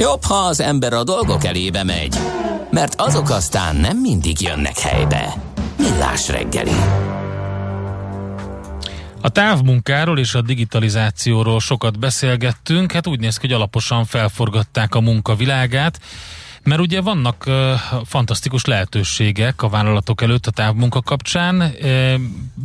Jobb, 0.00 0.22
ha 0.22 0.34
az 0.34 0.60
ember 0.60 0.92
a 0.92 1.04
dolgok 1.04 1.44
elébe 1.44 1.82
megy, 1.82 2.16
mert 2.70 3.00
azok 3.00 3.30
aztán 3.30 3.76
nem 3.76 3.96
mindig 3.96 4.40
jönnek 4.40 4.78
helybe. 4.78 5.34
Millás 5.78 6.28
reggeli. 6.28 6.74
A 9.20 9.28
távmunkáról 9.28 10.18
és 10.18 10.34
a 10.34 10.42
digitalizációról 10.42 11.60
sokat 11.60 11.98
beszélgettünk, 11.98 12.92
hát 12.92 13.06
úgy 13.06 13.20
néz 13.20 13.36
ki, 13.36 13.46
hogy 13.46 13.56
alaposan 13.56 14.04
felforgatták 14.04 14.94
a 14.94 15.00
munka 15.00 15.34
világát, 15.34 16.00
mert 16.70 16.82
ugye 16.82 17.00
vannak 17.00 17.44
uh, 17.46 17.54
fantasztikus 18.04 18.64
lehetőségek 18.64 19.62
a 19.62 19.68
vállalatok 19.68 20.22
előtt 20.22 20.46
a 20.46 20.50
távmunka 20.50 21.02
kapcsán, 21.02 21.72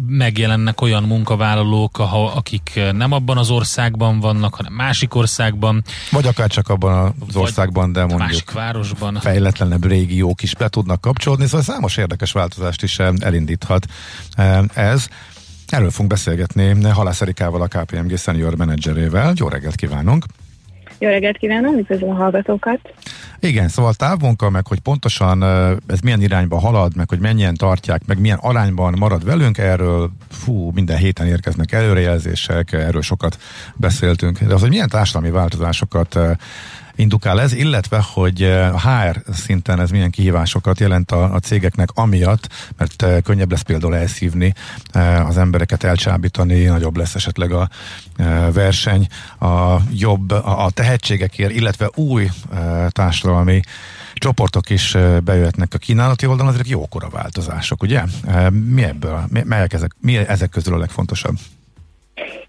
megjelennek 0.07 0.81
olyan 0.81 1.03
munkavállalók, 1.03 1.99
akik 2.35 2.79
nem 2.91 3.11
abban 3.11 3.37
az 3.37 3.49
országban 3.49 4.19
vannak, 4.19 4.55
hanem 4.55 4.73
másik 4.73 5.15
országban. 5.15 5.83
Vagy 6.11 6.27
akár 6.27 6.49
csak 6.49 6.69
abban 6.69 7.15
az 7.27 7.35
országban, 7.35 7.91
de 7.91 7.99
mondjuk 7.99 8.19
másik 8.19 8.51
városban. 8.51 9.19
fejletlenebb 9.19 9.85
régiók 9.85 10.43
is 10.43 10.55
be 10.55 10.67
tudnak 10.67 11.01
kapcsolódni, 11.01 11.45
szóval 11.45 11.61
számos 11.61 11.97
érdekes 11.97 12.31
változást 12.31 12.83
is 12.83 12.99
elindíthat 12.99 13.85
ez. 14.73 15.07
Erről 15.67 15.91
fogunk 15.91 16.09
beszélgetni 16.09 16.89
Halász 16.89 17.21
Erikával, 17.21 17.61
a 17.61 17.67
KPMG 17.67 18.17
senior 18.17 18.55
menedzserével. 18.55 19.33
Jó 19.35 19.47
reggelt 19.47 19.75
kívánunk! 19.75 20.25
Jó 20.99 21.09
reggelt 21.09 21.37
kívánom, 21.37 21.77
üdvözlöm 21.77 22.09
a 22.09 22.13
hallgatókat! 22.13 22.79
Igen, 23.45 23.67
szóval 23.67 23.93
távmunka, 23.93 24.49
meg 24.49 24.67
hogy 24.67 24.79
pontosan 24.79 25.43
ez 25.87 25.99
milyen 26.03 26.21
irányba 26.21 26.59
halad, 26.59 26.95
meg 26.95 27.09
hogy 27.09 27.19
mennyien 27.19 27.55
tartják, 27.55 28.01
meg 28.05 28.19
milyen 28.19 28.37
arányban 28.41 28.93
marad 28.97 29.25
velünk, 29.25 29.57
erről 29.57 30.11
fú, 30.31 30.71
minden 30.73 30.97
héten 30.97 31.27
érkeznek 31.27 31.71
előrejelzések, 31.71 32.71
erről 32.71 33.01
sokat 33.01 33.37
beszéltünk. 33.75 34.39
De 34.39 34.53
az, 34.53 34.61
hogy 34.61 34.69
milyen 34.69 34.89
társadalmi 34.89 35.29
változásokat 35.29 36.19
indukál 36.95 37.41
ez, 37.41 37.53
illetve 37.53 38.03
hogy 38.13 38.39
HR 38.73 39.33
szinten 39.33 39.79
ez 39.79 39.89
milyen 39.89 40.09
kihívásokat 40.09 40.79
jelent 40.79 41.11
a, 41.11 41.33
a 41.33 41.39
cégeknek 41.39 41.89
amiatt, 41.93 42.49
mert 42.77 43.05
könnyebb 43.23 43.51
lesz 43.51 43.61
például 43.61 43.95
elszívni 43.95 44.53
az 45.25 45.37
embereket, 45.37 45.83
elcsábítani, 45.83 46.63
nagyobb 46.63 46.97
lesz 46.97 47.15
esetleg 47.15 47.51
a 47.51 47.69
verseny, 48.53 49.07
a 49.39 49.77
jobb, 49.91 50.31
a 50.31 50.69
tehetségekért, 50.73 51.51
illetve 51.51 51.89
új 51.95 52.29
társadalmi 52.89 53.61
csoportok 54.13 54.69
is 54.69 54.97
bejöhetnek 55.23 55.73
a 55.73 55.77
kínálati 55.77 56.25
oldalon, 56.25 56.53
ezek 56.53 56.67
jókora 56.67 57.09
változások, 57.09 57.81
ugye? 57.81 58.03
Mi 58.51 58.83
ebből, 58.83 59.25
mi, 59.27 59.41
melyek 59.45 59.73
ezek, 59.73 59.95
mi 59.99 60.17
ezek 60.17 60.49
közül 60.49 60.73
a 60.73 60.77
legfontosabb? 60.77 61.37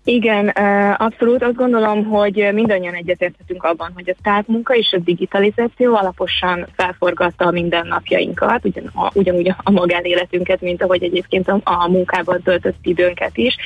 Igen, 0.08 0.48
abszolút. 0.96 1.42
Azt 1.42 1.54
gondolom, 1.54 2.04
hogy 2.04 2.48
mindannyian 2.52 2.94
egyetérthetünk 2.94 3.62
abban, 3.62 3.90
hogy 3.94 4.10
a 4.10 4.20
távmunka 4.22 4.74
és 4.74 4.92
a 4.92 4.98
digitalizáció 4.98 5.94
alaposan 5.94 6.66
felforgatta 6.76 7.44
a 7.44 7.50
mindennapjainkat, 7.50 8.64
ugyan, 8.64 8.92
ugyanúgy 9.12 9.48
a 9.62 9.70
magánéletünket, 9.70 10.60
mint 10.60 10.82
ahogy 10.82 11.02
egyébként 11.02 11.48
a, 11.48 11.60
a 11.64 11.88
munkában 11.88 12.42
töltött 12.42 12.78
időnket 12.82 13.36
is. 13.36 13.56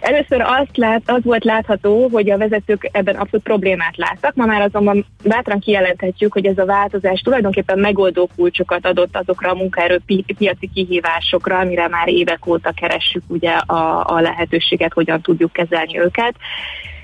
Először 0.00 0.40
azt 0.40 0.76
lát, 0.76 1.02
az 1.06 1.22
volt 1.22 1.44
látható, 1.44 2.08
hogy 2.12 2.30
a 2.30 2.38
vezetők 2.38 2.88
ebben 2.92 3.14
abszolút 3.14 3.44
problémát 3.44 3.96
láttak, 3.96 4.34
ma 4.34 4.44
már 4.44 4.60
azonban 4.60 5.06
bátran 5.24 5.58
kijelenthetjük, 5.58 6.32
hogy 6.32 6.46
ez 6.46 6.58
a 6.58 6.64
változás 6.64 7.20
tulajdonképpen 7.20 7.78
megoldó 7.78 8.28
kulcsokat 8.36 8.86
adott 8.86 9.16
azokra 9.16 9.50
a 9.50 9.54
munkaerőpiaci 9.54 10.70
kihívásokra, 10.74 11.58
amire 11.58 11.88
már 11.88 12.08
évek 12.08 12.46
óta 12.46 12.72
keressük 12.72 13.22
ugye 13.26 13.50
a, 13.50 14.04
a 14.06 14.20
lehetőséget, 14.20 14.92
hogyan 14.92 15.20
tudjuk 15.20 15.52
kezelni 15.52 15.98
őket. 15.98 16.34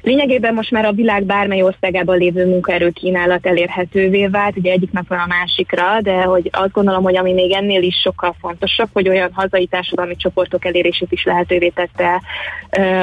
Lényegében 0.06 0.54
most 0.54 0.70
már 0.70 0.84
a 0.84 0.92
világ 0.92 1.24
bármely 1.24 1.62
országában 1.62 2.18
lévő 2.18 2.46
munkaerő 2.46 2.90
kínálat 2.90 3.46
elérhetővé 3.46 4.26
vált, 4.26 4.56
ugye 4.56 4.72
egyik 4.72 4.92
napon 4.92 5.18
a 5.18 5.26
másikra, 5.26 6.00
de 6.00 6.22
hogy 6.22 6.48
azt 6.52 6.72
gondolom, 6.72 7.02
hogy 7.02 7.16
ami 7.16 7.32
még 7.32 7.52
ennél 7.52 7.82
is 7.82 7.94
sokkal 7.96 8.36
fontosabb, 8.40 8.88
hogy 8.92 9.08
olyan 9.08 9.30
hazai 9.32 9.66
társadalmi 9.66 10.16
csoportok 10.16 10.64
elérését 10.64 11.12
is 11.12 11.24
lehetővé 11.24 11.68
tette, 11.68 12.22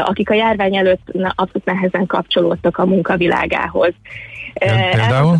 akik 0.06 0.30
a 0.30 0.34
járvány 0.34 0.75
előtt 0.75 1.12
abszolút 1.14 1.66
nehezen 1.66 2.06
kapcsolódtak 2.06 2.78
a 2.78 2.86
munkavilágához. 2.86 3.94
Például? 4.91 5.38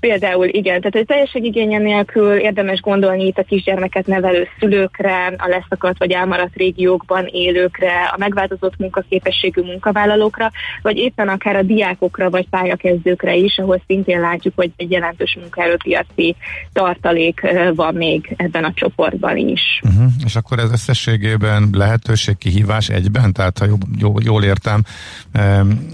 Például 0.00 0.46
igen, 0.46 0.80
tehát 0.80 0.94
egy 0.94 1.06
teljességigénye 1.06 1.78
nélkül 1.78 2.36
érdemes 2.36 2.80
gondolni 2.80 3.26
itt 3.26 3.38
a 3.38 3.42
kisgyermeket 3.42 4.06
nevelő 4.06 4.48
szülőkre, 4.58 5.26
a 5.26 5.48
leszakadt 5.48 5.98
vagy 5.98 6.10
elmaradt 6.10 6.56
régiókban 6.56 7.26
élőkre, 7.26 8.10
a 8.12 8.16
megváltozott 8.18 8.78
munkaképességű 8.78 9.62
munkavállalókra, 9.62 10.50
vagy 10.82 10.96
éppen 10.96 11.28
akár 11.28 11.56
a 11.56 11.62
diákokra 11.62 12.30
vagy 12.30 12.48
pályakezdőkre 12.48 13.34
is, 13.34 13.58
ahol 13.58 13.82
szintén 13.86 14.20
látjuk, 14.20 14.54
hogy 14.56 14.70
egy 14.76 14.90
jelentős 14.90 15.36
munkaerőpiaci 15.40 16.36
tartalék 16.72 17.40
van 17.74 17.94
még 17.94 18.34
ebben 18.36 18.64
a 18.64 18.72
csoportban 18.74 19.36
is. 19.36 19.80
Uh-huh. 19.82 20.10
És 20.24 20.36
akkor 20.36 20.58
ez 20.58 20.72
összességében 20.72 21.68
lehetőség, 21.72 22.38
kihívás 22.38 22.88
egyben, 22.88 23.32
tehát 23.32 23.58
ha 23.58 23.66
jól, 23.98 24.14
jól 24.24 24.44
értem, 24.44 24.82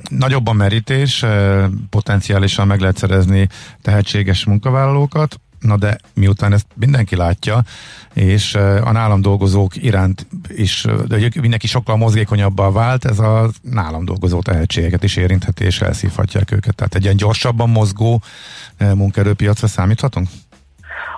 nagyobb 0.08 0.46
a 0.46 0.52
merítés, 0.52 1.24
potenciálisan 1.90 2.66
meg 2.66 2.80
lehet 2.80 2.96
szerezni 2.96 3.48
tehetséges 3.84 4.44
munkavállalókat, 4.44 5.40
na 5.60 5.76
de 5.76 5.98
miután 6.14 6.52
ezt 6.52 6.66
mindenki 6.74 7.16
látja, 7.16 7.62
és 8.14 8.54
a 8.54 8.92
nálam 8.92 9.20
dolgozók 9.20 9.76
iránt 9.76 10.26
is, 10.48 10.86
de 11.06 11.30
mindenki 11.40 11.66
sokkal 11.66 11.96
mozgékonyabbá 11.96 12.70
vált, 12.70 13.04
ez 13.04 13.18
a 13.18 13.50
nálam 13.62 14.04
dolgozó 14.04 14.42
tehetségeket 14.42 15.02
is 15.02 15.16
érintheti, 15.16 15.64
és 15.64 15.80
elszívhatják 15.80 16.50
őket. 16.50 16.74
Tehát 16.74 16.94
egy 16.94 17.02
ilyen 17.02 17.16
gyorsabban 17.16 17.70
mozgó 17.70 18.22
munkerőpiacra 18.78 19.66
számíthatunk? 19.66 20.28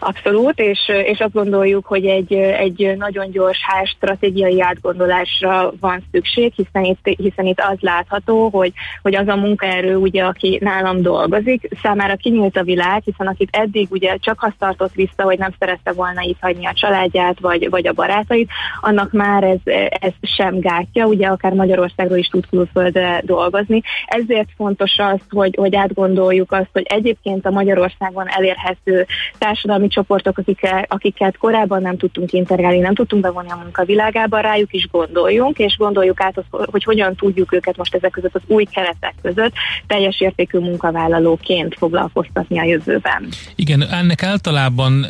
Abszolút, 0.01 0.59
és, 0.59 0.79
és 1.05 1.19
azt 1.19 1.33
gondoljuk, 1.33 1.87
hogy 1.87 2.07
egy, 2.07 2.33
egy 2.33 2.95
nagyon 2.97 3.31
gyors 3.31 3.59
ház 3.63 3.89
stratégiai 3.89 4.63
átgondolásra 4.63 5.73
van 5.81 6.03
szükség, 6.13 6.53
hiszen 6.57 6.85
itt, 6.85 7.17
hiszen 7.17 7.47
itt 7.47 7.61
az 7.61 7.79
látható, 7.81 8.49
hogy, 8.49 8.73
hogy 9.03 9.15
az 9.15 9.29
a 9.29 9.37
munkaerő, 9.37 9.97
ugye, 9.97 10.25
aki 10.25 10.59
nálam 10.63 11.03
dolgozik, 11.03 11.69
számára 11.83 12.17
kinyílt 12.17 12.57
a 12.57 12.63
világ, 12.63 13.03
hiszen 13.05 13.27
akit 13.27 13.49
eddig 13.53 13.87
ugye 13.91 14.17
csak 14.17 14.43
azt 14.43 14.59
tartott 14.59 14.95
vissza, 14.95 15.23
hogy 15.23 15.39
nem 15.39 15.55
szerette 15.59 15.93
volna 15.93 16.21
itt 16.23 16.39
hagyni 16.41 16.67
a 16.67 16.73
családját, 16.75 17.41
vagy, 17.41 17.71
vagy 17.71 17.87
a 17.87 17.93
barátait, 17.93 18.49
annak 18.81 19.13
már 19.13 19.43
ez, 19.43 19.59
ez 19.89 20.13
sem 20.23 20.61
gátja, 20.61 21.07
ugye 21.07 21.27
akár 21.27 21.53
Magyarországról 21.53 22.19
is 22.19 22.29
tud 22.29 22.47
külföldre 22.51 23.23
dolgozni. 23.25 23.83
Ezért 24.07 24.49
fontos 24.57 24.99
az, 24.99 25.21
hogy, 25.31 25.55
hogy 25.57 25.77
átgondoljuk 25.77 26.53
azt, 26.53 26.71
hogy 26.73 26.87
egyébként 26.89 27.47
a 27.47 27.51
Magyarországon 27.51 28.29
elérhető 28.29 29.07
társadalmi 29.39 29.66
csoportok, 29.89 30.39
akikkel, 30.39 30.85
akiket 30.89 31.37
korábban 31.37 31.83
nem 31.83 31.97
tudtunk 31.97 32.33
integrálni, 32.33 32.79
nem 32.79 32.95
tudtunk 32.95 33.23
bevonni 33.23 33.51
a 33.51 33.61
munkavilágába, 33.63 34.41
rájuk 34.41 34.73
is 34.73 34.89
gondoljunk, 34.91 35.59
és 35.59 35.77
gondoljuk 35.77 36.21
át, 36.21 36.45
hogy 36.51 36.85
hogyan 36.85 37.15
tudjuk 37.15 37.53
őket 37.53 37.77
most 37.77 37.95
ezek 37.95 38.11
között 38.11 38.35
az 38.35 38.43
új 38.47 38.65
keretek 38.65 39.15
között 39.23 39.53
teljes 39.87 40.21
értékű 40.21 40.59
munkavállalóként 40.59 41.75
foglalkoztatni 41.79 42.59
a 42.59 42.65
jövőben. 42.65 43.29
Igen, 43.55 43.83
ennek 43.83 44.23
általában 44.23 45.07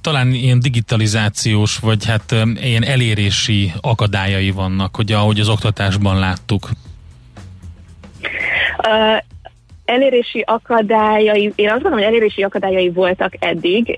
talán 0.00 0.32
ilyen 0.32 0.60
digitalizációs, 0.60 1.78
vagy 1.78 2.06
hát 2.06 2.34
ilyen 2.62 2.84
elérési 2.84 3.72
akadályai 3.80 4.50
vannak, 4.50 4.96
hogy 4.96 5.12
ahogy 5.12 5.40
az 5.40 5.48
oktatásban 5.48 6.18
láttuk. 6.18 6.68
Uh, 8.78 9.18
elérési 9.88 10.40
akadályai, 10.46 11.52
én 11.54 11.70
azt 11.70 11.82
gondolom, 11.82 11.98
hogy 11.98 12.14
elérési 12.14 12.42
akadályai 12.42 12.90
voltak 12.90 13.32
eddig, 13.38 13.88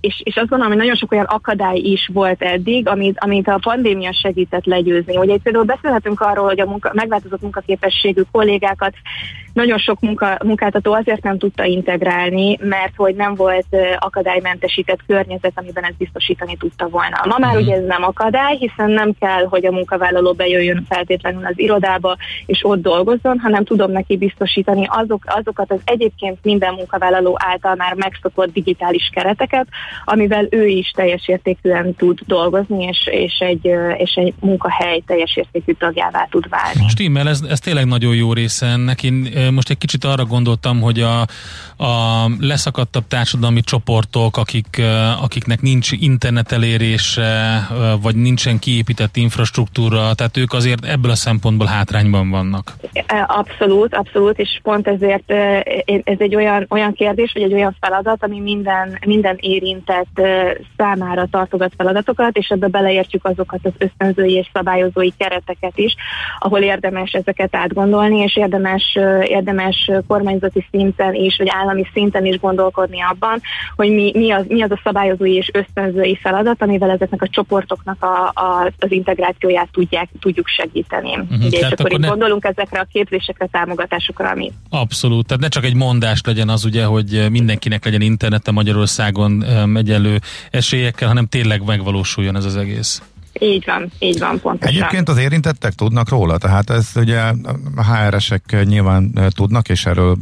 és, 0.00 0.20
és 0.24 0.36
azt 0.36 0.48
gondolom, 0.48 0.66
hogy 0.66 0.76
nagyon 0.76 0.96
sok 0.96 1.12
olyan 1.12 1.24
akadály 1.24 1.78
is 1.78 2.10
volt 2.12 2.42
eddig, 2.42 2.88
amit, 2.88 3.18
amit 3.20 3.48
a 3.48 3.58
pandémia 3.62 4.12
segített 4.12 4.64
legyőzni. 4.64 5.16
Ugye 5.16 5.34
itt 5.34 5.42
például 5.42 5.64
beszélhetünk 5.64 6.20
arról, 6.20 6.44
hogy 6.44 6.60
a 6.60 6.66
munka, 6.66 6.90
megváltozott 6.94 7.42
munkaképességű 7.42 8.22
kollégákat 8.32 8.92
nagyon 9.52 9.78
sok 9.78 10.00
munka, 10.00 10.38
munkáltató 10.44 10.92
azért 10.92 11.22
nem 11.22 11.38
tudta 11.38 11.64
integrálni, 11.64 12.58
mert 12.60 12.92
hogy 12.96 13.14
nem 13.14 13.34
volt 13.34 13.66
akadálymentesített 13.98 14.98
környezet, 15.06 15.52
amiben 15.54 15.84
ezt 15.84 15.96
biztosítani 15.96 16.56
tudta 16.56 16.88
volna. 16.88 17.20
Ma 17.28 17.38
már 17.38 17.54
mm. 17.54 17.58
ugye 17.58 17.74
ez 17.74 17.84
nem 17.86 18.02
akadály, 18.02 18.56
hiszen 18.56 18.90
nem 18.90 19.12
kell, 19.20 19.44
hogy 19.44 19.66
a 19.66 19.72
munkavállaló 19.72 20.32
bejöjjön 20.32 20.86
feltétlenül 20.88 21.44
az 21.44 21.58
irodába, 21.58 22.16
és 22.46 22.64
ott 22.64 22.82
dolgozzon, 22.82 23.38
hanem 23.38 23.64
tudom 23.64 23.90
neki 23.90 24.16
biztosítani 24.16 24.86
azok, 25.08 25.24
azokat 25.26 25.72
az 25.72 25.80
egyébként 25.84 26.38
minden 26.42 26.74
munkavállaló 26.74 27.36
által 27.40 27.74
már 27.74 27.94
megszokott 27.94 28.52
digitális 28.52 29.10
kereteket, 29.12 29.66
amivel 30.04 30.46
ő 30.50 30.66
is 30.66 30.90
teljes 30.90 31.28
értékűen 31.28 31.94
tud 31.94 32.18
dolgozni, 32.26 32.84
és, 32.84 33.08
és, 33.10 33.38
egy, 33.38 33.70
és 33.96 34.12
egy 34.14 34.34
munkahely 34.40 35.02
teljes 35.06 35.36
értékű 35.36 35.72
tagjává 35.72 36.26
tud 36.30 36.48
válni. 36.48 36.88
Stimmel, 36.88 37.28
ez, 37.28 37.40
ez 37.48 37.58
tényleg 37.58 37.86
nagyon 37.86 38.14
jó 38.14 38.32
része 38.32 38.66
ennek. 38.66 39.02
Én 39.02 39.28
most 39.52 39.70
egy 39.70 39.78
kicsit 39.78 40.04
arra 40.04 40.24
gondoltam, 40.24 40.80
hogy 40.80 41.00
a, 41.00 41.20
a 41.84 42.26
leszakadtabb 42.40 43.06
társadalmi 43.08 43.60
csoportok, 43.60 44.36
akik, 44.36 44.82
akiknek 45.22 45.60
nincs 45.60 45.92
internet 45.92 46.52
elérése, 46.52 47.66
vagy 48.02 48.16
nincsen 48.16 48.58
kiépített 48.58 49.16
infrastruktúra, 49.16 50.14
tehát 50.14 50.36
ők 50.36 50.52
azért 50.52 50.84
ebből 50.84 51.10
a 51.10 51.14
szempontból 51.14 51.66
hátrányban 51.66 52.30
vannak. 52.30 52.72
Abszolút, 53.26 53.94
abszolút, 53.94 54.38
és 54.38 54.60
pont 54.62 54.86
ez 54.86 54.97
azért 55.00 55.32
ez 56.04 56.16
egy 56.18 56.34
olyan, 56.34 56.66
olyan 56.68 56.92
kérdés, 56.92 57.32
vagy 57.32 57.42
egy 57.42 57.52
olyan 57.52 57.76
feladat, 57.80 58.22
ami 58.22 58.40
minden, 58.40 58.98
minden 59.06 59.36
érintett 59.40 60.20
számára 60.76 61.26
tartogat 61.30 61.72
feladatokat, 61.76 62.36
és 62.36 62.48
ebbe 62.48 62.66
beleértjük 62.66 63.24
azokat 63.24 63.60
az 63.62 63.72
ösztönzői 63.78 64.32
és 64.32 64.50
szabályozói 64.52 65.10
kereteket 65.16 65.78
is, 65.78 65.94
ahol 66.38 66.60
érdemes 66.60 67.12
ezeket 67.12 67.56
átgondolni, 67.56 68.18
és 68.18 68.36
érdemes, 68.36 68.98
érdemes 69.22 69.90
kormányzati 70.06 70.66
szinten 70.70 71.14
is, 71.14 71.36
vagy 71.36 71.48
állami 71.50 71.86
szinten 71.92 72.26
is 72.26 72.38
gondolkodni 72.38 73.00
abban, 73.00 73.40
hogy 73.76 73.90
mi, 73.90 74.12
mi, 74.14 74.30
az, 74.30 74.44
mi 74.48 74.62
az 74.62 74.70
a 74.70 74.80
szabályozói 74.84 75.34
és 75.34 75.50
ösztönzői 75.52 76.16
feladat, 76.16 76.62
amivel 76.62 76.90
ezeknek 76.90 77.22
a 77.22 77.28
csoportoknak 77.28 78.02
a, 78.02 78.40
a, 78.40 78.72
az 78.78 78.92
integrációját 78.92 79.68
tudják, 79.72 80.08
tudjuk 80.20 80.48
segíteni. 80.48 81.10
Uh-huh, 81.10 81.44
Ugye, 81.44 81.58
és 81.58 81.64
akkor, 81.64 81.78
akkor 81.78 81.92
itt 81.92 81.98
ne... 81.98 82.08
gondolunk 82.08 82.44
ezekre 82.44 82.80
a 82.80 82.86
képzésekre, 82.92 83.46
támogatásokra, 83.46 84.28
ami. 84.28 84.52
Abszolút, 84.88 85.26
tehát 85.26 85.42
ne 85.42 85.48
csak 85.48 85.64
egy 85.64 85.74
mondás 85.74 86.20
legyen 86.24 86.48
az 86.48 86.64
ugye, 86.64 86.84
hogy 86.84 87.26
mindenkinek 87.30 87.84
legyen 87.84 88.00
internete 88.00 88.50
Magyarországon 88.50 89.44
egyenlő 89.76 90.20
esélyekkel, 90.50 91.08
hanem 91.08 91.26
tényleg 91.26 91.64
megvalósuljon 91.64 92.36
ez 92.36 92.44
az 92.44 92.56
egész. 92.56 93.02
Így 93.38 93.64
van, 93.66 93.90
így 93.98 94.18
van, 94.18 94.40
pontosan. 94.40 94.74
Egyébként 94.74 95.08
az 95.08 95.16
érintettek 95.16 95.72
tudnak 95.72 96.08
róla, 96.08 96.38
tehát 96.38 96.70
ez 96.70 96.88
ugye 96.94 97.20
a 97.76 97.94
HR-esek 97.94 98.64
nyilván 98.64 99.12
tudnak, 99.28 99.68
és 99.68 99.86
erről 99.86 100.16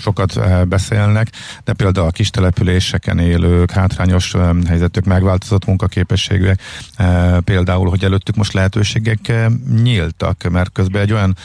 sokat 0.00 0.40
beszélnek, 0.68 1.28
de 1.64 1.72
például 1.72 2.06
a 2.06 2.10
kis 2.10 2.30
településeken 2.30 3.18
élők, 3.18 3.70
hátrányos 3.70 4.34
helyzetük, 4.66 5.04
megváltozott 5.04 5.64
munkaképességűek, 5.64 6.60
például, 7.44 7.88
hogy 7.88 8.04
előttük 8.04 8.36
most 8.36 8.52
lehetőségek 8.52 9.32
nyíltak, 9.82 10.48
mert 10.50 10.72
közben 10.72 11.02
egy 11.02 11.12
olyan 11.12 11.36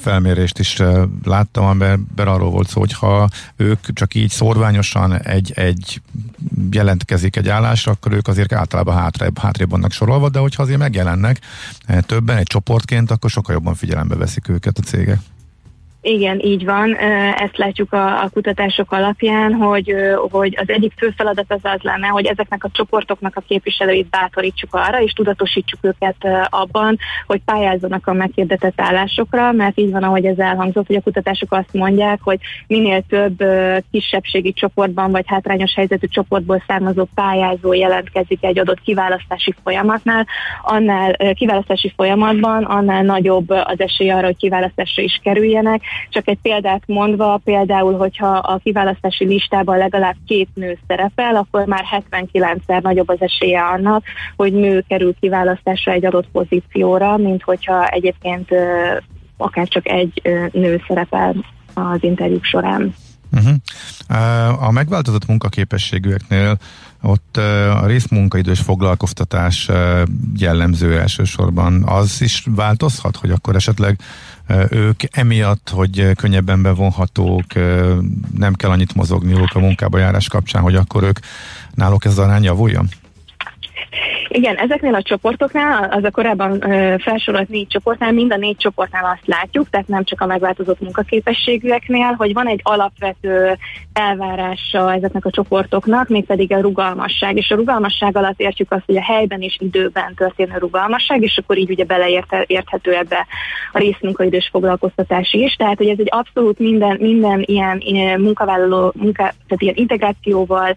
felmérést 0.00 0.58
is 0.58 0.82
láttam, 1.24 1.64
amiben 1.64 2.06
arról 2.16 2.50
volt 2.50 2.68
szó, 2.68 2.80
hogy 2.80 2.92
ha 2.92 3.28
ők 3.56 3.92
csak 3.92 4.14
így 4.14 4.30
szorványosan 4.30 5.20
egy, 5.20 5.52
egy 5.54 6.00
jelentkezik 6.70 7.36
egy 7.36 7.48
állásra, 7.48 7.92
akkor 7.92 8.12
ők 8.12 8.28
azért 8.28 8.52
általában 8.52 8.96
hátrébb, 8.96 9.38
hátrébb 9.38 9.70
vannak 9.70 9.92
sorolva, 9.92 10.21
de 10.28 10.38
hogyha 10.38 10.62
azért 10.62 10.78
megjelennek 10.78 11.40
többen 12.00 12.36
egy 12.36 12.46
csoportként, 12.46 13.10
akkor 13.10 13.30
sokkal 13.30 13.54
jobban 13.54 13.74
figyelembe 13.74 14.16
veszik 14.16 14.48
őket 14.48 14.78
a 14.78 14.82
cégek. 14.82 15.18
Igen, 16.04 16.40
így 16.40 16.64
van. 16.64 16.94
Ezt 17.36 17.56
látjuk 17.56 17.92
a, 17.92 18.22
a 18.22 18.28
kutatások 18.28 18.92
alapján, 18.92 19.52
hogy, 19.52 19.94
hogy 20.30 20.56
az 20.60 20.68
egyik 20.68 20.92
fő 20.96 21.12
feladat 21.16 21.44
az 21.48 21.60
az 21.62 21.80
lenne, 21.80 22.06
hogy 22.06 22.26
ezeknek 22.26 22.64
a 22.64 22.70
csoportoknak 22.72 23.36
a 23.36 23.42
képviselőit 23.48 24.08
bátorítsuk 24.08 24.74
arra, 24.74 25.00
és 25.00 25.12
tudatosítsuk 25.12 25.78
őket 25.82 26.16
abban, 26.48 26.98
hogy 27.26 27.40
pályázzanak 27.44 28.06
a 28.06 28.12
meghirdetett 28.12 28.80
állásokra, 28.80 29.52
mert 29.52 29.78
így 29.78 29.90
van, 29.90 30.02
ahogy 30.02 30.24
ez 30.24 30.38
elhangzott, 30.38 30.86
hogy 30.86 30.96
a 30.96 31.00
kutatások 31.00 31.52
azt 31.52 31.72
mondják, 31.72 32.18
hogy 32.22 32.38
minél 32.66 33.02
több 33.08 33.44
kisebbségi 33.90 34.52
csoportban 34.52 35.10
vagy 35.10 35.24
hátrányos 35.26 35.74
helyzetű 35.74 36.06
csoportból 36.06 36.62
származó 36.66 37.06
pályázó 37.14 37.72
jelentkezik 37.72 38.44
egy 38.44 38.58
adott 38.58 38.80
kiválasztási 38.80 39.54
folyamatnál, 39.62 40.26
annál 40.62 41.16
kiválasztási 41.34 41.92
folyamatban, 41.96 42.64
annál 42.64 43.02
nagyobb 43.02 43.50
az 43.50 43.80
esély 43.80 44.10
arra, 44.10 44.26
hogy 44.26 44.36
kiválasztásra 44.36 45.02
is 45.02 45.20
kerüljenek, 45.22 45.82
csak 46.08 46.28
egy 46.28 46.38
példát 46.42 46.82
mondva, 46.86 47.40
például, 47.44 47.96
hogyha 47.96 48.28
a 48.28 48.60
kiválasztási 48.62 49.24
listában 49.24 49.78
legalább 49.78 50.16
két 50.26 50.48
nő 50.54 50.78
szerepel, 50.86 51.36
akkor 51.36 51.66
már 51.66 51.84
79-szer 51.90 52.82
nagyobb 52.82 53.08
az 53.08 53.20
esélye 53.20 53.62
annak, 53.62 54.04
hogy 54.36 54.52
nő 54.52 54.84
kerül 54.88 55.14
kiválasztásra 55.20 55.92
egy 55.92 56.04
adott 56.04 56.28
pozícióra, 56.32 57.16
mint 57.16 57.42
hogyha 57.42 57.86
egyébként 57.86 58.48
akár 59.36 59.68
csak 59.68 59.88
egy 59.88 60.22
nő 60.52 60.82
szerepel 60.86 61.34
az 61.74 62.02
interjúk 62.02 62.44
során. 62.44 62.94
Uh-huh. 63.32 64.62
A 64.64 64.70
megváltozott 64.70 65.26
munkaképességűeknél 65.26 66.58
ott 67.02 67.36
a 67.72 67.86
részmunkaidős 67.86 68.60
foglalkoztatás 68.60 69.68
jellemző 70.36 70.98
elsősorban. 70.98 71.84
Az 71.84 72.22
is 72.22 72.46
változhat, 72.50 73.16
hogy 73.16 73.30
akkor 73.30 73.56
esetleg 73.56 74.00
ők 74.68 75.00
emiatt, 75.10 75.70
hogy 75.74 76.10
könnyebben 76.14 76.62
bevonhatók, 76.62 77.44
nem 78.36 78.54
kell 78.54 78.70
annyit 78.70 78.94
mozogniuk 78.94 79.54
a 79.54 79.58
munkába 79.58 79.98
járás 79.98 80.28
kapcsán, 80.28 80.62
hogy 80.62 80.74
akkor 80.74 81.02
ők 81.02 81.18
náluk 81.74 82.04
ez 82.04 82.10
az 82.10 82.18
arány 82.18 82.42
javuljon? 82.42 82.88
Igen, 84.34 84.56
ezeknél 84.56 84.94
a 84.94 85.02
csoportoknál, 85.02 85.88
az 85.90 86.04
a 86.04 86.10
korábban 86.10 86.60
felsorolt 86.98 87.48
négy 87.48 87.66
csoportnál, 87.66 88.12
mind 88.12 88.32
a 88.32 88.36
négy 88.36 88.56
csoportnál 88.56 89.04
azt 89.04 89.26
látjuk, 89.26 89.70
tehát 89.70 89.88
nem 89.88 90.04
csak 90.04 90.20
a 90.20 90.26
megváltozott 90.26 90.80
munkaképességűeknél, 90.80 92.14
hogy 92.18 92.32
van 92.32 92.46
egy 92.46 92.60
alapvető 92.62 93.58
elvárása 93.92 94.94
ezeknek 94.94 95.24
a 95.24 95.30
csoportoknak, 95.30 96.08
mégpedig 96.08 96.52
a 96.52 96.60
rugalmasság. 96.60 97.36
És 97.36 97.50
a 97.50 97.54
rugalmasság 97.54 98.16
alatt 98.16 98.40
értjük 98.40 98.72
azt, 98.72 98.82
hogy 98.86 98.96
a 98.96 99.02
helyben 99.02 99.40
és 99.40 99.56
időben 99.60 100.14
történő 100.14 100.56
rugalmasság, 100.58 101.22
és 101.22 101.38
akkor 101.42 101.58
így 101.58 101.70
ugye 101.70 101.84
beleérthető 101.84 102.92
ebbe 102.92 103.26
a 103.72 103.78
részmunkaidős 103.78 104.48
foglalkoztatás 104.52 105.32
is. 105.32 105.54
Tehát, 105.54 105.76
hogy 105.76 105.88
ez 105.88 105.98
egy 105.98 106.10
abszolút 106.10 106.58
minden, 106.58 106.96
minden 107.00 107.42
ilyen, 107.46 107.78
ilyen 107.80 108.20
munkavállaló, 108.20 108.92
munka, 108.96 109.22
tehát 109.22 109.62
ilyen 109.62 109.76
integrációval 109.76 110.76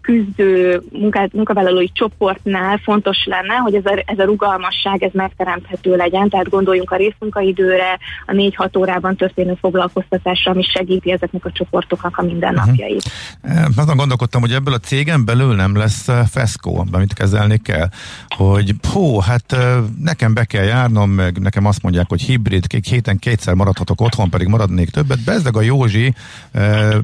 küzdő 0.00 0.82
munka, 0.92 1.28
munkavállalói 1.32 1.88
csoport 1.92 2.39
csoportnál 2.42 2.80
fontos 2.84 3.24
lenne, 3.24 3.54
hogy 3.54 3.74
ez 3.74 3.84
a, 3.84 4.02
ez 4.06 4.18
a 4.18 4.24
rugalmasság 4.24 5.02
ez 5.02 5.10
megteremthető 5.12 5.96
legyen, 5.96 6.28
tehát 6.28 6.48
gondoljunk 6.48 6.90
a 6.90 6.96
részmunkaidőre, 6.96 7.98
a 8.26 8.32
4-6 8.32 8.78
órában 8.78 9.16
történő 9.16 9.56
foglalkoztatásra, 9.60 10.52
ami 10.52 10.62
segíti 10.62 11.12
ezeknek 11.12 11.44
a 11.44 11.52
csoportoknak 11.52 12.18
a 12.18 12.22
mindennapjait. 12.22 13.10
Uh-huh. 13.42 13.66
Azon 13.76 13.96
gondolkodtam, 13.96 14.40
hogy 14.40 14.52
ebből 14.52 14.74
a 14.74 14.78
cégen 14.78 15.24
belül 15.24 15.54
nem 15.54 15.76
lesz 15.76 16.08
eh, 16.08 16.26
feszkó, 16.26 16.86
amit 16.92 17.12
kezelni 17.12 17.58
kell, 17.58 17.88
hogy 18.36 18.74
hó, 18.92 19.20
hát 19.20 19.52
eh, 19.52 19.76
nekem 19.98 20.34
be 20.34 20.44
kell 20.44 20.64
járnom, 20.64 21.10
meg 21.10 21.38
nekem 21.38 21.66
azt 21.66 21.82
mondják, 21.82 22.06
hogy 22.08 22.20
hibrid, 22.20 22.66
kék 22.66 22.84
héten 22.84 23.18
kétszer 23.18 23.54
maradhatok 23.54 24.00
otthon, 24.00 24.30
pedig 24.30 24.46
maradnék 24.46 24.90
többet. 24.90 25.24
Bezdeg 25.24 25.56
a 25.56 25.60
Józsi, 25.60 26.14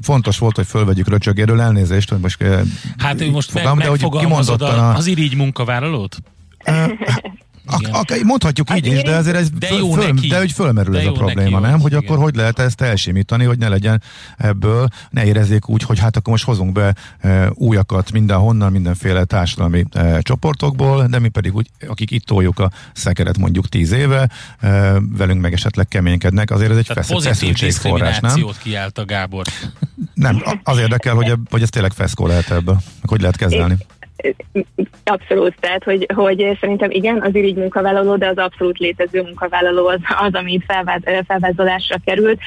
fontos 0.03 0.39
volt, 0.39 0.57
hogy 0.57 0.67
fölvegyük 0.67 1.09
röcsögéről 1.09 1.61
elnézést, 1.61 2.11
hogy 2.11 2.19
most 2.19 2.45
Hát 2.99 3.21
ő 3.21 3.31
most 3.31 3.51
fogam, 3.51 3.77
meg, 3.77 3.85
de 3.85 3.91
hogy 3.91 4.21
kimondottan 4.21 4.79
a, 4.79 4.95
az 4.95 5.07
irigy 5.27 5.39
munkavállalót? 5.39 6.17
Ak- 7.69 7.89
ak- 7.93 8.23
mondhatjuk 8.23 8.69
hát 8.69 8.79
így 8.79 8.87
is, 8.87 9.03
de 9.03 9.15
azért 9.15 9.37
ez 9.37 9.51
de, 9.51 9.69
jó 9.69 9.93
föl, 9.93 10.07
neki. 10.07 10.29
de 10.29 10.39
hogy 10.39 10.53
fölmerül 10.53 10.93
de 10.93 11.01
ez 11.01 11.07
a 11.07 11.13
probléma, 11.13 11.59
nem? 11.59 11.81
Hogy 11.81 11.93
igen. 11.93 12.05
akkor 12.05 12.19
hogy 12.19 12.35
lehet 12.35 12.59
ezt 12.59 12.81
elsimítani, 12.81 13.45
hogy 13.45 13.59
ne 13.59 13.69
legyen 13.69 14.03
ebből, 14.37 14.89
ne 15.11 15.25
érezzék 15.25 15.69
úgy, 15.69 15.83
hogy 15.83 15.99
hát 15.99 16.17
akkor 16.17 16.33
most 16.33 16.45
hozunk 16.45 16.73
be 16.73 16.95
e, 17.21 17.51
újakat 17.55 18.13
mindenhonnan, 18.13 18.73
mindenféle 18.73 19.25
társadalmi 19.25 19.85
e, 19.93 20.21
csoportokból, 20.21 21.07
de 21.07 21.19
mi 21.19 21.29
pedig 21.29 21.55
úgy, 21.55 21.71
akik 21.89 22.11
itt 22.11 22.25
toljuk 22.25 22.59
a 22.59 22.71
szekeret 22.93 23.39
mondjuk 23.39 23.69
tíz 23.69 23.93
éve, 23.93 24.29
e, 24.61 24.71
velünk 25.17 25.41
meg 25.41 25.53
esetleg 25.53 25.89
keménykednek, 25.89 26.51
azért 26.51 26.71
ez 26.71 26.77
egy 26.77 26.87
fesz- 26.87 27.23
feszültségforrás, 27.23 28.21
nem? 28.21 28.47
kiállt 28.63 28.99
a 28.99 29.05
Gábor. 29.05 29.47
Nem, 30.15 30.43
az 30.63 30.79
érdekel, 30.79 31.15
hogy, 31.15 31.33
hogy 31.51 31.63
ez 31.63 31.69
tényleg 31.69 31.93
feszkó 31.93 32.27
lehet 32.27 32.51
ebből, 32.51 32.81
hogy 33.03 33.21
lehet 33.21 33.37
kezelni. 33.37 33.77
É 33.81 33.96
Abszolút, 35.05 35.55
tehát 35.61 35.85
hogy, 35.85 36.07
hogy 36.15 36.57
szerintem 36.61 36.91
igen, 36.91 37.23
az 37.23 37.35
irigy 37.35 37.57
munkavállaló, 37.57 38.17
de 38.17 38.27
az 38.27 38.39
abszolút 38.39 38.79
létező 38.79 39.23
munkavállaló 39.23 39.87
az, 39.87 39.99
az 40.19 40.35
ami 40.35 40.61
felvázolásra 41.27 41.97
került. 42.05 42.41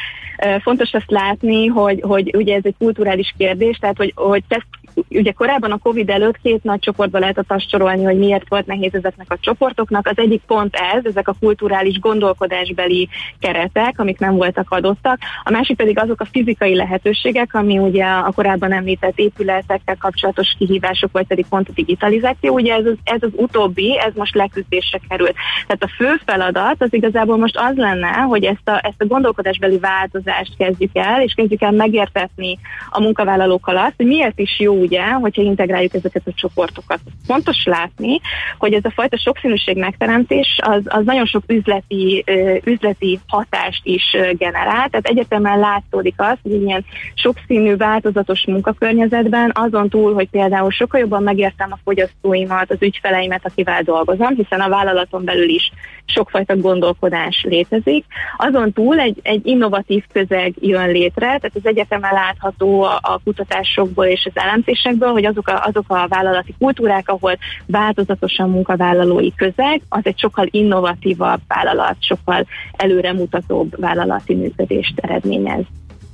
Fontos 0.61 0.93
azt 0.93 1.11
látni, 1.11 1.65
hogy, 1.65 2.01
hogy 2.01 2.35
ugye 2.35 2.55
ez 2.55 2.65
egy 2.65 2.75
kulturális 2.77 3.33
kérdés, 3.37 3.77
tehát 3.77 3.97
hogy, 3.97 4.11
hogy 4.15 4.43
teszt 4.47 4.67
ugye 5.09 5.31
korábban 5.31 5.71
a 5.71 5.77
Covid 5.77 6.09
előtt 6.09 6.41
két 6.41 6.63
nagy 6.63 6.79
csoportba 6.79 7.19
lehetett 7.19 7.51
azt 7.51 7.69
sorolni, 7.69 8.03
hogy 8.03 8.17
miért 8.17 8.49
volt 8.49 8.65
nehéz 8.65 8.93
ezeknek 8.93 9.31
a 9.31 9.37
csoportoknak. 9.39 10.07
Az 10.07 10.17
egyik 10.17 10.41
pont 10.47 10.75
ez, 10.93 11.05
ezek 11.05 11.27
a 11.27 11.35
kulturális 11.39 11.99
gondolkodásbeli 11.99 13.09
keretek, 13.39 13.99
amik 13.99 14.19
nem 14.19 14.35
voltak 14.35 14.69
adottak. 14.69 15.19
A 15.43 15.51
másik 15.51 15.77
pedig 15.77 15.99
azok 15.99 16.21
a 16.21 16.25
fizikai 16.25 16.75
lehetőségek, 16.75 17.53
ami 17.53 17.77
ugye 17.77 18.05
a 18.05 18.31
korábban 18.35 18.73
említett 18.73 19.17
épületekkel 19.17 19.97
kapcsolatos 19.97 20.55
kihívások, 20.57 21.11
vagy 21.11 21.27
pedig 21.27 21.45
pont 21.49 21.69
a 21.69 21.73
digitalizáció. 21.75 22.53
Ugye 22.53 22.73
ez 22.73 22.85
az, 22.85 22.97
ez 23.03 23.21
az 23.21 23.31
utóbbi, 23.35 23.99
ez 23.99 24.13
most 24.15 24.35
leküzdésre 24.35 24.99
került. 25.09 25.35
Tehát 25.67 25.83
a 25.83 25.95
fő 25.97 26.21
feladat 26.25 26.81
az 26.81 26.93
igazából 26.93 27.37
most 27.37 27.57
az 27.57 27.75
lenne, 27.75 28.09
hogy 28.09 28.43
ezt 28.43 28.67
a, 28.69 28.79
ezt 28.83 29.01
a 29.01 29.05
gondolkodásbeli 29.05 29.77
változást 29.77 30.57
kezdjük 30.57 30.91
el, 30.93 31.21
és 31.21 31.33
kezdjük 31.33 31.61
el 31.61 31.71
megértetni 31.71 32.59
a 32.89 33.01
munkavállalókkal 33.01 33.77
azt, 33.77 33.93
hogy 33.97 34.05
miért 34.05 34.39
is 34.39 34.59
jó 34.59 34.83
ugye, 34.89 35.11
hogyha 35.11 35.41
integráljuk 35.41 35.93
ezeket 35.93 36.21
a 36.25 36.31
csoportokat. 36.35 36.99
Fontos 37.25 37.63
látni, 37.63 38.19
hogy 38.57 38.73
ez 38.73 38.85
a 38.85 38.91
fajta 38.91 39.17
sokszínűség 39.17 39.77
megteremtés 39.77 40.59
az, 40.61 40.81
az 40.85 41.05
nagyon 41.05 41.25
sok 41.25 41.43
üzleti, 41.47 42.23
üzleti 42.63 43.19
hatást 43.27 43.81
is 43.83 44.03
generál, 44.31 44.89
tehát 44.89 45.07
egyetemen 45.07 45.59
látszódik 45.59 46.13
az, 46.17 46.37
hogy 46.43 46.61
ilyen 46.61 46.85
sokszínű, 47.13 47.75
változatos 47.75 48.45
munkakörnyezetben 48.45 49.51
azon 49.53 49.89
túl, 49.89 50.13
hogy 50.13 50.29
például 50.29 50.71
sokkal 50.71 50.99
jobban 50.99 51.23
megértem 51.23 51.71
a 51.71 51.79
fogyasztóimat, 51.83 52.71
az 52.71 52.81
ügyfeleimet, 52.81 53.45
akivel 53.45 53.81
dolgozom, 53.81 54.35
hiszen 54.35 54.59
a 54.59 54.69
vállalaton 54.69 55.23
belül 55.23 55.49
is 55.49 55.71
sokfajta 56.09 56.57
gondolkodás 56.57 57.45
létezik. 57.47 58.05
Azon 58.37 58.73
túl 58.73 58.99
egy, 58.99 59.19
egy 59.21 59.45
innovatív 59.45 60.03
közeg 60.13 60.53
jön 60.59 60.91
létre, 60.91 61.25
tehát 61.25 61.51
az 61.53 61.65
egyetemen 61.65 62.13
látható 62.13 62.81
a, 62.81 62.99
a 63.01 63.19
kutatásokból 63.23 64.05
és 64.05 64.29
az 64.33 64.41
elemzésekből, 64.41 65.11
hogy 65.11 65.25
azok 65.25 65.47
a, 65.47 65.63
azok 65.65 65.85
a 65.87 66.07
vállalati 66.07 66.55
kultúrák, 66.59 67.09
ahol 67.09 67.37
változatosan 67.65 68.49
munkavállalói 68.49 69.35
közeg, 69.35 69.81
az 69.89 70.01
egy 70.03 70.19
sokkal 70.19 70.47
innovatívabb 70.49 71.39
vállalat, 71.47 71.95
sokkal 71.99 72.45
előremutatóbb 72.71 73.79
vállalati 73.79 74.35
működést 74.35 74.99
eredményez. 74.99 75.63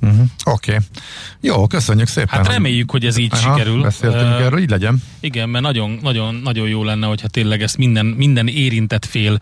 Uh-huh. 0.00 0.26
Oké. 0.44 0.72
Okay. 0.72 0.84
Jó, 1.40 1.66
köszönjük 1.66 2.08
szépen. 2.08 2.38
Hát 2.38 2.52
reméljük, 2.52 2.90
hogy 2.90 3.04
ez 3.04 3.16
így 3.16 3.32
Aha, 3.32 3.56
sikerül. 3.56 3.82
Beszéltünk 3.82 4.22
uh, 4.22 4.44
erről, 4.44 4.58
így 4.58 4.70
legyen. 4.70 5.02
Igen, 5.20 5.48
mert 5.48 5.64
nagyon, 5.64 5.98
nagyon, 6.02 6.34
nagyon 6.34 6.68
jó 6.68 6.84
lenne, 6.84 7.06
hogyha 7.06 7.28
tényleg 7.28 7.62
ezt 7.62 7.76
minden, 7.76 8.06
minden 8.06 8.48
érintett 8.48 9.04
fél 9.04 9.38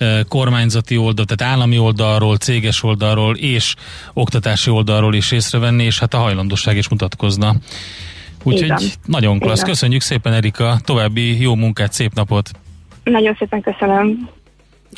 uh, 0.00 0.20
kormányzati 0.28 0.96
oldal, 0.96 1.24
tehát 1.24 1.54
állami 1.54 1.78
oldalról, 1.78 2.36
céges 2.36 2.82
oldalról 2.82 3.36
és 3.36 3.74
oktatási 4.12 4.70
oldalról 4.70 5.14
is 5.14 5.30
észrevenni, 5.30 5.84
és 5.84 5.98
hát 5.98 6.14
a 6.14 6.18
hajlandóság 6.18 6.76
is 6.76 6.88
mutatkozna. 6.88 7.56
Úgyhogy 8.42 8.92
nagyon 9.06 9.38
klassz. 9.38 9.62
Köszönjük 9.62 10.00
szépen, 10.00 10.32
Erika. 10.32 10.78
További 10.84 11.40
jó 11.40 11.54
munkát, 11.54 11.92
szép 11.92 12.14
napot. 12.14 12.50
Nagyon 13.04 13.36
szépen 13.38 13.60
köszönöm. 13.60 14.28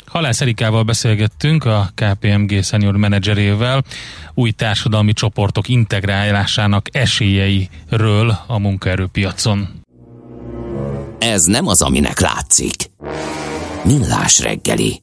Halász 0.05 0.41
Erikával 0.41 0.83
beszélgettünk, 0.83 1.65
a 1.65 1.89
KPMG 1.95 2.63
senior 2.63 2.97
menedzserével, 2.97 3.83
új 4.33 4.51
társadalmi 4.51 5.13
csoportok 5.13 5.67
integrálásának 5.67 6.87
esélyeiről 6.91 8.37
a 8.47 8.59
munkaerőpiacon. 8.59 9.81
Ez 11.19 11.45
nem 11.45 11.67
az, 11.67 11.81
aminek 11.81 12.19
látszik. 12.19 12.75
Millás 13.83 14.39
reggeli. 14.39 14.99